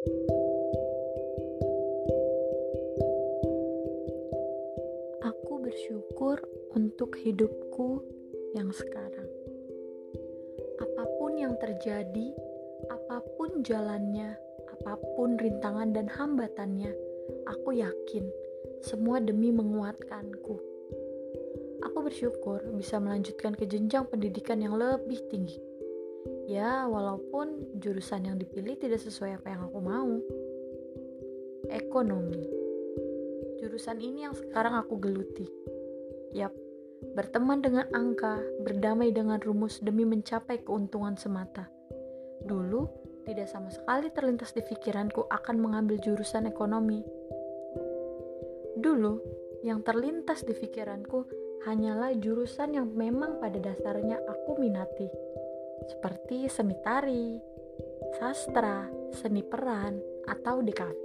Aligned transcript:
Aku 0.00 0.16
bersyukur 5.60 6.40
untuk 6.72 7.20
hidupku 7.20 8.00
yang 8.56 8.72
sekarang. 8.72 9.28
Apa 10.80 11.04
pun 11.20 11.36
yang 11.36 11.52
terjadi, 11.60 12.32
apa 12.88 13.20
pun 13.36 13.60
jalannya, 13.60 14.40
apa 14.72 14.96
pun 15.20 15.36
rintangan 15.36 15.92
dan 15.92 16.08
hambatannya, 16.08 16.96
aku 17.44 17.76
yakin 17.76 18.24
semua 18.80 19.20
demi 19.20 19.52
menguatkanku. 19.52 20.56
Aku 21.84 21.98
bersyukur 22.00 22.64
bisa 22.72 22.96
melanjutkan 22.96 23.52
ke 23.52 23.68
jenjang 23.68 24.08
pendidikan 24.08 24.64
yang 24.64 24.80
lebih 24.80 25.20
tinggi. 25.28 25.69
Ya, 26.50 26.90
walaupun 26.90 27.78
jurusan 27.78 28.26
yang 28.26 28.36
dipilih 28.42 28.74
tidak 28.74 28.98
sesuai 28.98 29.38
apa 29.38 29.54
yang 29.54 29.70
aku 29.70 29.78
mau. 29.78 30.10
Ekonomi 31.70 32.60
jurusan 33.60 34.00
ini 34.00 34.24
yang 34.24 34.32
sekarang 34.32 34.72
aku 34.72 34.96
geluti. 34.96 35.44
Yap, 36.32 36.56
berteman 37.12 37.60
dengan 37.60 37.84
angka, 37.92 38.40
berdamai 38.64 39.12
dengan 39.12 39.36
rumus 39.36 39.84
demi 39.84 40.08
mencapai 40.08 40.64
keuntungan 40.64 41.20
semata. 41.20 41.68
Dulu, 42.40 42.88
tidak 43.28 43.52
sama 43.52 43.68
sekali 43.68 44.08
terlintas 44.08 44.56
di 44.56 44.64
pikiranku 44.64 45.28
akan 45.28 45.60
mengambil 45.60 46.00
jurusan 46.00 46.48
ekonomi. 46.48 47.04
Dulu, 48.80 49.20
yang 49.60 49.84
terlintas 49.84 50.40
di 50.48 50.56
pikiranku 50.56 51.28
hanyalah 51.68 52.16
jurusan 52.16 52.80
yang 52.80 52.88
memang 52.96 53.36
pada 53.44 53.60
dasarnya 53.60 54.24
aku 54.24 54.56
minati, 54.56 55.04
seperti 55.88 56.50
seni 56.50 56.76
tari, 56.84 57.38
sastra, 58.20 58.84
seni 59.14 59.40
peran, 59.40 59.96
atau 60.28 60.60
DKV. 60.60 61.00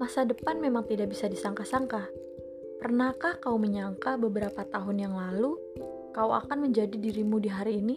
Masa 0.00 0.24
depan 0.24 0.58
memang 0.58 0.88
tidak 0.88 1.12
bisa 1.12 1.28
disangka-sangka. 1.28 2.08
Pernahkah 2.80 3.38
kau 3.38 3.60
menyangka 3.60 4.18
beberapa 4.18 4.66
tahun 4.66 5.06
yang 5.06 5.14
lalu 5.14 5.54
kau 6.10 6.34
akan 6.34 6.68
menjadi 6.68 6.96
dirimu 6.98 7.38
di 7.38 7.50
hari 7.52 7.78
ini? 7.78 7.96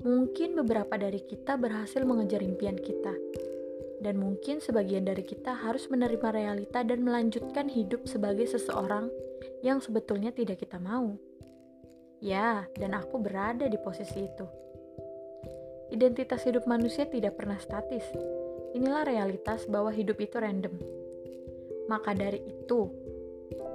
Mungkin 0.00 0.56
beberapa 0.56 0.96
dari 0.96 1.20
kita 1.20 1.60
berhasil 1.60 2.00
mengejar 2.08 2.40
impian 2.40 2.74
kita, 2.74 3.12
dan 4.00 4.16
mungkin 4.16 4.58
sebagian 4.64 5.04
dari 5.04 5.20
kita 5.20 5.52
harus 5.52 5.92
menerima 5.92 6.28
realita 6.32 6.80
dan 6.80 7.04
melanjutkan 7.04 7.68
hidup 7.68 8.08
sebagai 8.08 8.48
seseorang 8.48 9.12
yang 9.60 9.78
sebetulnya 9.84 10.32
tidak 10.32 10.64
kita 10.64 10.80
mau. 10.80 11.20
Ya, 12.20 12.68
dan 12.76 12.92
aku 12.92 13.16
berada 13.18 13.64
di 13.64 13.80
posisi 13.80 14.28
itu. 14.28 14.46
Identitas 15.90 16.46
hidup 16.46 16.68
manusia 16.70 17.08
tidak 17.08 17.40
pernah 17.40 17.58
statis, 17.58 18.06
Inilah 18.70 19.02
realitas 19.02 19.66
bahwa 19.66 19.90
hidup 19.90 20.22
itu 20.22 20.38
random. 20.38 20.78
Maka 21.90 22.14
dari 22.14 22.38
itu, 22.38 22.86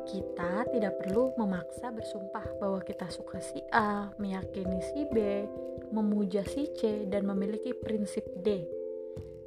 kita 0.07 0.63
tidak 0.71 1.03
perlu 1.03 1.35
memaksa 1.35 1.91
bersumpah 1.91 2.47
bahwa 2.63 2.79
kita 2.79 3.11
suka 3.11 3.43
si 3.43 3.59
A, 3.75 4.15
meyakini 4.15 4.79
si 4.79 5.03
B, 5.11 5.43
memuja 5.91 6.47
si 6.47 6.71
C, 6.79 7.03
dan 7.11 7.27
memiliki 7.27 7.75
prinsip 7.75 8.23
D. 8.39 8.63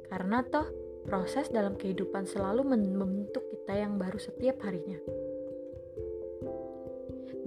Karena 0.05 0.45
toh, 0.45 0.69
proses 1.09 1.49
dalam 1.49 1.73
kehidupan 1.73 2.29
selalu 2.29 2.77
membentuk 2.77 3.49
kita 3.49 3.73
yang 3.73 3.97
baru 3.97 4.21
setiap 4.21 4.61
harinya. 4.61 5.01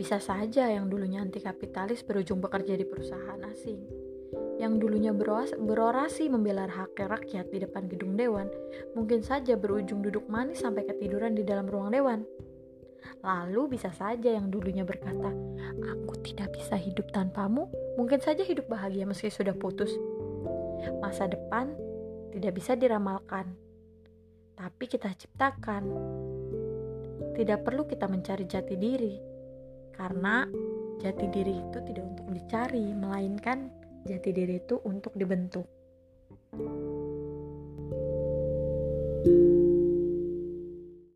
Bisa 0.03 0.19
saja 0.19 0.67
yang 0.67 0.91
dulunya 0.91 1.23
anti 1.23 1.39
kapitalis 1.39 2.03
berujung 2.03 2.43
bekerja 2.43 2.75
di 2.75 2.83
perusahaan 2.83 3.39
asing 3.47 4.11
yang 4.59 4.83
dulunya 4.83 5.15
berorasi 5.59 6.27
membela 6.27 6.67
hak 6.67 6.99
rakyat 6.99 7.55
di 7.55 7.63
depan 7.63 7.87
gedung 7.87 8.19
dewan, 8.19 8.51
mungkin 8.99 9.23
saja 9.23 9.55
berujung 9.55 10.03
duduk 10.03 10.27
manis 10.27 10.67
sampai 10.67 10.91
ketiduran 10.91 11.39
di 11.39 11.47
dalam 11.47 11.71
ruang 11.71 11.95
dewan. 11.95 12.27
Lalu 13.23 13.79
bisa 13.79 13.95
saja 13.95 14.35
yang 14.35 14.51
dulunya 14.51 14.83
berkata, 14.83 15.31
"Aku 15.87 16.19
tidak 16.27 16.51
bisa 16.59 16.75
hidup 16.75 17.07
tanpamu," 17.15 17.71
mungkin 17.95 18.19
saja 18.19 18.43
hidup 18.43 18.67
bahagia 18.67 19.07
meski 19.07 19.31
sudah 19.31 19.55
putus. 19.55 19.95
Masa 20.99 21.31
depan 21.31 21.71
tidak 22.35 22.59
bisa 22.59 22.75
diramalkan, 22.75 23.55
tapi 24.59 24.91
kita 24.91 25.15
ciptakan. 25.15 25.87
Tidak 27.39 27.63
perlu 27.63 27.87
kita 27.87 28.11
mencari 28.11 28.45
jati 28.47 28.75
diri, 28.77 29.32
karena 29.97 30.45
jati 31.01 31.27
diri 31.29 31.61
itu 31.61 31.79
tidak 31.85 32.05
untuk 32.05 32.27
dicari, 32.33 32.93
melainkan 32.93 33.69
jati 34.07 34.31
diri 34.35 34.59
itu 34.61 34.81
untuk 34.85 35.15
dibentuk. 35.15 35.67